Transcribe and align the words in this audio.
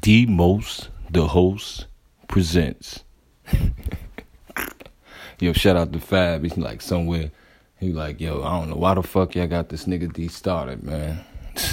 D 0.00 0.24
Most, 0.24 0.88
the 1.10 1.26
host, 1.26 1.86
presents. 2.26 3.04
yo, 5.40 5.52
shout 5.52 5.76
out 5.76 5.92
to 5.92 6.00
Fab. 6.00 6.42
He's 6.42 6.56
like 6.56 6.80
somewhere. 6.80 7.30
He 7.78 7.92
like, 7.92 8.18
yo, 8.18 8.42
I 8.42 8.58
don't 8.58 8.70
know 8.70 8.76
why 8.76 8.94
the 8.94 9.02
fuck 9.02 9.34
y'all 9.34 9.46
got 9.46 9.68
this 9.68 9.84
nigga 9.84 10.10
D 10.12 10.28
started, 10.28 10.82
man. 10.82 11.24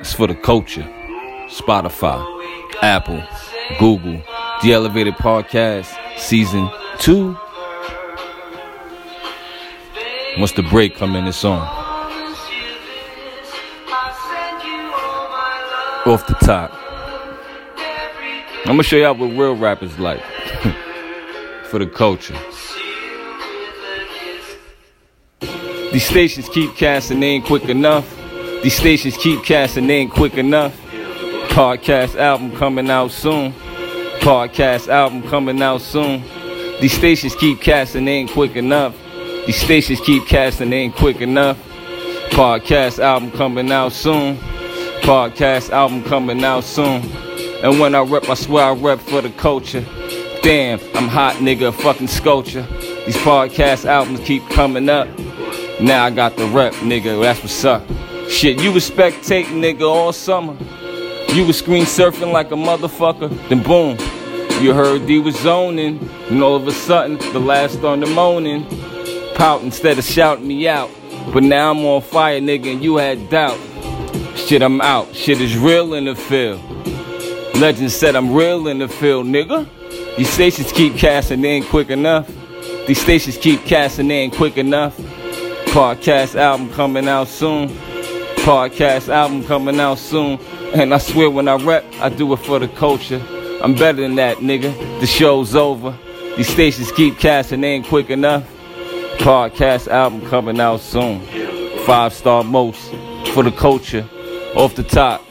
It's 0.00 0.14
for 0.14 0.26
the 0.26 0.34
culture. 0.34 0.88
Spotify, 1.48 2.24
Apple, 2.80 3.22
Google, 3.78 4.22
The 4.62 4.72
Elevated 4.72 5.12
Podcast, 5.16 5.94
Season 6.18 6.70
2. 7.00 7.36
Once 10.38 10.52
the 10.52 10.62
break 10.70 10.96
come 10.96 11.14
in, 11.16 11.26
it's 11.26 11.44
on. 11.44 11.58
Off 16.06 16.26
the 16.26 16.36
top. 16.40 16.89
I'm 18.60 18.72
gonna 18.76 18.82
show 18.82 18.96
y'all 18.96 19.14
what 19.14 19.30
real 19.30 19.56
rap 19.56 19.82
is 19.82 19.98
like. 19.98 20.22
for 21.70 21.78
the 21.78 21.86
culture. 21.86 22.36
These 25.92 26.04
stations 26.04 26.48
keep 26.48 26.74
casting, 26.74 27.22
ain't 27.22 27.44
quick 27.44 27.64
enough. 27.68 28.12
These 28.62 28.76
stations 28.76 29.16
keep 29.16 29.44
casting, 29.44 29.88
ain't 29.88 30.12
quick 30.12 30.34
enough. 30.34 30.76
Podcast 31.50 32.16
album 32.16 32.56
coming 32.56 32.90
out 32.90 33.12
soon. 33.12 33.52
Podcast 34.18 34.88
album 34.88 35.22
coming 35.22 35.62
out 35.62 35.80
soon. 35.80 36.22
These 36.80 36.92
stations 36.92 37.36
keep 37.36 37.60
casting, 37.60 38.08
ain't 38.08 38.30
quick 38.30 38.56
enough. 38.56 38.96
These 39.46 39.60
stations 39.60 40.00
keep 40.00 40.26
casting, 40.26 40.72
ain't 40.72 40.96
quick 40.96 41.20
enough. 41.20 41.56
Podcast 42.30 42.98
album 42.98 43.30
coming 43.30 43.70
out 43.70 43.92
soon. 43.92 44.36
Podcast 45.02 45.70
album 45.70 46.02
coming 46.02 46.42
out 46.42 46.64
soon. 46.64 47.02
And 47.62 47.78
when 47.78 47.94
I 47.94 48.00
rep, 48.00 48.28
I 48.28 48.34
swear 48.34 48.64
I 48.64 48.72
rep 48.72 49.00
for 49.00 49.20
the 49.20 49.30
culture. 49.30 49.84
Damn, 50.42 50.80
I'm 50.94 51.08
hot 51.08 51.36
nigga, 51.36 51.74
fucking 51.74 52.08
sculpture. 52.08 52.62
These 53.04 53.16
podcast 53.18 53.84
albums 53.84 54.20
keep 54.20 54.48
coming 54.48 54.88
up. 54.88 55.08
Now 55.80 56.06
I 56.06 56.10
got 56.10 56.36
the 56.36 56.46
rep, 56.46 56.72
nigga, 56.74 57.20
that's 57.20 57.40
what's 57.40 57.64
up. 57.64 57.82
Shit, 58.28 58.60
you 58.62 58.72
was 58.72 58.88
spectating, 58.88 59.60
nigga, 59.60 59.82
all 59.82 60.12
summer. 60.12 60.56
You 61.34 61.44
was 61.46 61.58
screen 61.58 61.84
surfing 61.84 62.32
like 62.32 62.50
a 62.50 62.54
motherfucker. 62.54 63.28
Then 63.48 63.62
boom, 63.62 63.98
you 64.62 64.72
heard 64.72 65.06
D 65.06 65.18
was 65.18 65.38
zoning. 65.38 65.98
And 66.30 66.42
all 66.42 66.56
of 66.56 66.66
a 66.66 66.72
sudden, 66.72 67.18
the 67.32 67.40
last 67.40 67.84
on 67.84 68.00
the 68.00 68.06
moaning. 68.06 68.66
Pout 69.34 69.62
instead 69.62 69.98
of 69.98 70.04
shouting 70.04 70.46
me 70.46 70.68
out. 70.68 70.90
But 71.32 71.42
now 71.42 71.72
I'm 71.72 71.84
on 71.84 72.02
fire, 72.02 72.40
nigga, 72.40 72.72
and 72.72 72.82
you 72.82 72.96
had 72.96 73.28
doubt. 73.28 73.58
Shit, 74.36 74.62
I'm 74.62 74.80
out. 74.80 75.14
Shit 75.14 75.40
is 75.40 75.56
real 75.56 75.94
in 75.94 76.06
the 76.06 76.14
field. 76.14 76.60
Legend 77.60 77.92
said 77.92 78.16
I'm 78.16 78.32
real 78.32 78.68
in 78.68 78.78
the 78.78 78.88
field, 78.88 79.26
nigga. 79.26 79.68
These 80.16 80.30
stations 80.30 80.72
keep 80.72 80.96
casting, 80.96 81.44
in 81.44 81.62
quick 81.62 81.90
enough. 81.90 82.26
These 82.86 83.02
stations 83.02 83.36
keep 83.36 83.66
casting, 83.66 84.10
in 84.10 84.30
quick 84.30 84.56
enough. 84.56 84.96
Podcast 85.66 86.36
album 86.36 86.70
coming 86.72 87.06
out 87.06 87.28
soon. 87.28 87.68
Podcast 88.38 89.10
album 89.10 89.44
coming 89.44 89.78
out 89.78 89.98
soon. 89.98 90.40
And 90.72 90.94
I 90.94 90.98
swear 90.98 91.28
when 91.28 91.48
I 91.48 91.56
rap, 91.56 91.84
I 92.00 92.08
do 92.08 92.32
it 92.32 92.38
for 92.38 92.58
the 92.58 92.68
culture. 92.68 93.22
I'm 93.62 93.74
better 93.74 94.00
than 94.00 94.14
that, 94.14 94.38
nigga. 94.38 94.72
The 95.00 95.06
show's 95.06 95.54
over. 95.54 95.94
These 96.38 96.48
stations 96.48 96.90
keep 96.92 97.18
casting, 97.18 97.62
in 97.62 97.84
quick 97.84 98.08
enough. 98.08 98.50
Podcast 99.18 99.86
album 99.88 100.26
coming 100.30 100.58
out 100.60 100.80
soon. 100.80 101.20
Five 101.84 102.14
star 102.14 102.42
most 102.42 102.90
for 103.34 103.42
the 103.42 103.52
culture. 103.52 104.08
Off 104.56 104.74
the 104.76 104.82
top. 104.82 105.29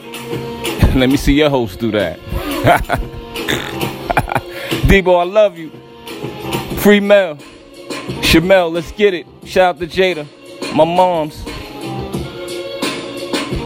Let 0.94 1.08
me 1.08 1.16
see 1.16 1.34
your 1.34 1.50
host 1.50 1.78
do 1.78 1.92
that. 1.92 2.18
Debo, 4.88 5.20
I 5.20 5.24
love 5.24 5.56
you. 5.56 5.70
Free 6.80 6.98
Mel. 6.98 7.36
Shamel, 8.22 8.72
let's 8.72 8.90
get 8.92 9.14
it. 9.14 9.26
Shout 9.44 9.76
out 9.76 9.80
to 9.80 9.86
Jada. 9.86 10.26
My 10.74 10.84
mom's. 10.84 11.49